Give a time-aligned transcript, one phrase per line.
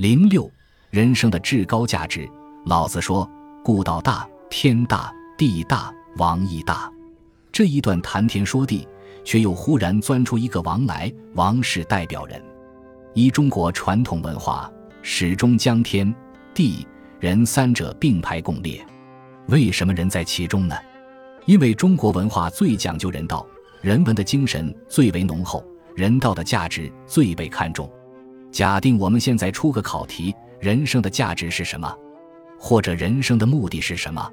[0.00, 0.50] 零六，
[0.88, 2.26] 人生的至高价值。
[2.64, 3.30] 老子说
[3.62, 6.90] ：“故道大，天大，地大，王亦大。”
[7.52, 8.88] 这一段谈天说地，
[9.24, 11.12] 却又忽然钻出一个王来。
[11.34, 12.42] 王是代表人。
[13.12, 16.10] 依中国传统文化，始终将天
[16.54, 16.86] 地
[17.18, 18.82] 人三者并排共列。
[19.48, 20.74] 为什么人在其中呢？
[21.44, 23.46] 因为中国文化最讲究人道，
[23.82, 25.62] 人文的精神最为浓厚，
[25.94, 27.86] 人道的价值最被看重。
[28.50, 31.94] 假定我们现在出个考题：人生的价值是什么？
[32.58, 34.30] 或者人生的目的是什么？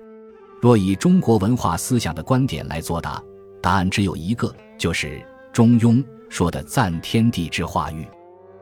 [0.59, 3.21] 若以中国文化思想的观点来作答，
[3.61, 5.07] 答案只有一个，就是
[5.53, 5.95] 《中庸》
[6.29, 8.05] 说的“赞天地之化育”。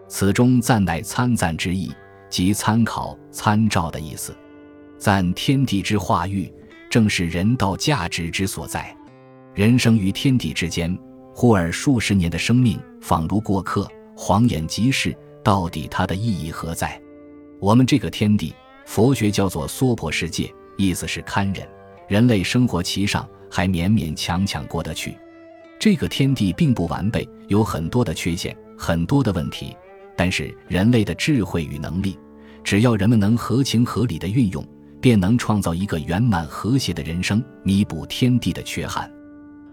[0.07, 1.91] 此中“赞”乃参赞之意，
[2.29, 4.35] 即参考、参照的意思。
[4.97, 6.51] 赞天地之化育，
[6.89, 8.95] 正是人道价值之所在。
[9.53, 10.95] 人生于天地之间，
[11.33, 16.99] 忽而数十年的生命仿如过客，晃眼即逝，到底它的意义何在？
[17.59, 18.51] 我们这个天地。
[18.87, 21.67] 佛学叫做娑婆世界，意思是堪忍，
[22.07, 25.15] 人类生活其上还勉勉强强过得去。
[25.79, 29.75] 这个天地并不完备，有很多的缺陷，很多的问题。
[30.15, 32.17] 但是人类的智慧与能力，
[32.63, 34.63] 只要人们能合情合理的运用，
[35.01, 39.11] 便能创造一个圆满和谐的人生，弥补天地的缺憾。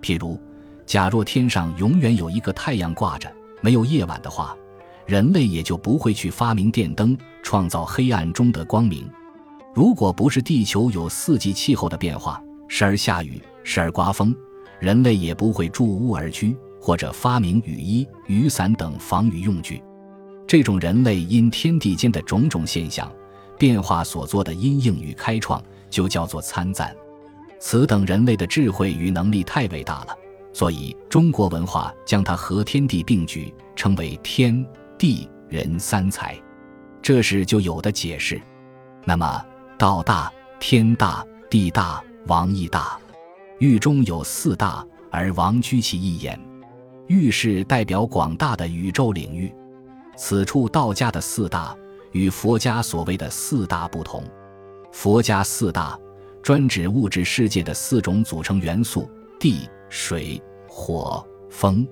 [0.03, 0.39] 譬如，
[0.87, 3.31] 假若天上永远有一个太阳挂着，
[3.63, 4.57] 没有夜晚的话。
[5.07, 9.09] 人类也就不会去发明电灯，创造黑暗中的光明。
[9.75, 14.35] 如果不是地球有四季气候的变化，时而下雨，时而刮风，
[14.79, 19.83] 人类也不会筑屋而居，或者发明雨衣、雨伞等防雨用具。
[20.47, 23.11] 这种人类因天地间的种种现象
[23.59, 26.95] 变化所做的因应与开创，就叫做参赞。
[27.59, 30.17] 此等人类的智慧与能力太伟大了，
[30.53, 34.67] 所以中国文化将它和天地并举，称为天。
[35.03, 36.41] 地人三才，
[37.03, 38.41] 这时就有的解释。
[39.05, 39.45] 那么
[39.77, 42.97] 道大，天大，地大，王亦大。
[43.59, 46.39] 域中有四大，而王居其一焉。
[47.09, 49.53] 域是代表广大的宇宙领域。
[50.17, 51.77] 此处道家的四大
[52.13, 54.23] 与佛家所谓的四大不同。
[54.93, 55.99] 佛家四大
[56.45, 59.11] 专指物质世界的四种组成元素：
[59.41, 61.85] 地、水、火、风，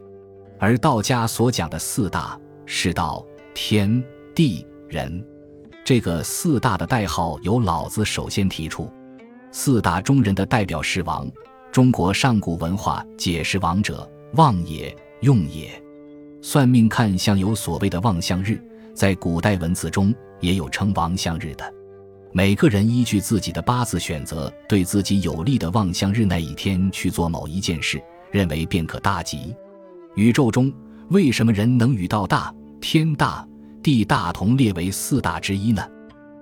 [0.60, 2.38] 而道家所讲的四大。
[2.72, 4.00] 是道天
[4.32, 5.22] 地人，
[5.84, 8.88] 这个四大的代号由老子首先提出。
[9.50, 11.28] 四大中人的代表是王。
[11.72, 15.82] 中国上古文化解释王者，望也，用也。
[16.40, 18.62] 算命看相有所谓的望相日，
[18.94, 21.74] 在古代文字中也有称王相日的。
[22.30, 28.00] 每个人依据自己的八字选择对自己有利的望相日那一天去做某一件事，
[28.30, 29.56] 认为便可大吉。
[30.14, 30.72] 宇宙中
[31.08, 32.54] 为什么人能与道大？
[32.80, 33.46] 天大
[33.82, 35.86] 地大同列为四大之一呢？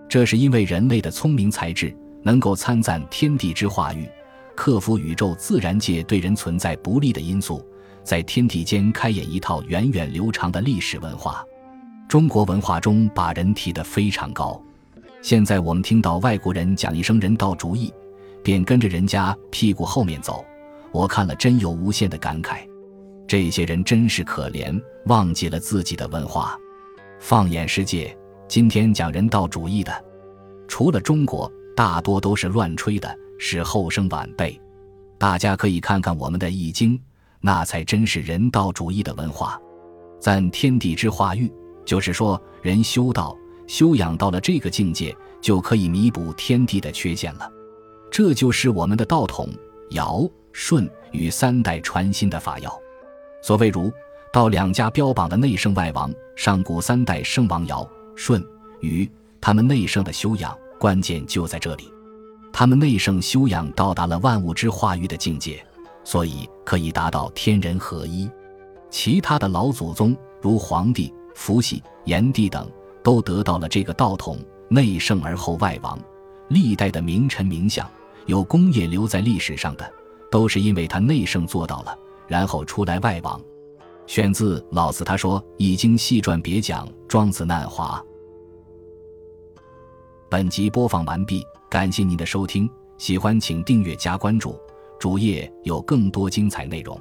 [0.08, 4.08] 这是因为人类的聪明才智能够参赞天地之化育，
[4.54, 7.64] 克服宇宙自然界对人存在不利的因素，
[8.02, 11.44] 在天地间开演一套源远流长的历史文化。
[12.08, 14.60] 中国文化中把人提得非常高。
[15.20, 17.92] 现在我们听到外国人讲一声人道主义，
[18.42, 20.44] 便跟着人家屁股后面走，
[20.92, 22.67] 我看了真有无限的感慨。
[23.28, 26.58] 这些人真是可怜，忘记了自己的文化。
[27.20, 28.16] 放眼世界，
[28.48, 30.02] 今天讲人道主义的，
[30.66, 34.58] 除了中国，大多都是乱吹的，是后生晚辈。
[35.18, 36.96] 大家可以看看我们的《易经》，
[37.42, 39.60] 那才真是人道主义的文化。
[40.18, 41.52] 赞天地之化育，
[41.84, 47.46] 就是说人修道、修养到了这个境界，就可以弥补天地的缺陷了。
[48.10, 49.50] 这就是我们的道统、
[49.90, 52.74] 尧、舜与三代传心的法要。
[53.40, 53.92] 所谓儒
[54.32, 58.44] 道两家标榜的内圣外王，上古三代圣王尧、舜、
[58.80, 59.08] 禹，
[59.40, 61.90] 他们内圣的修养关键就在这里。
[62.52, 65.64] 他们内圣修养到达了万物之化育的境界，
[66.04, 68.28] 所以可以达到天人合一。
[68.90, 72.68] 其他的老祖宗如黄帝、伏羲、炎帝等，
[73.02, 74.38] 都得到了这个道统，
[74.68, 75.98] 内圣而后外王。
[76.48, 77.88] 历代的名臣名相，
[78.26, 79.90] 有功业留在历史上的，
[80.30, 81.96] 都是因为他内圣做到了。
[82.28, 83.40] 然后出来外网，
[84.06, 85.02] 选自老子。
[85.02, 88.00] 他说：“已经细传别讲，庄子难华。”
[90.30, 94.54] 本集播放完毕，感谢您的收听，喜欢请订阅加关注，
[94.98, 97.00] 主页有更多精彩内容。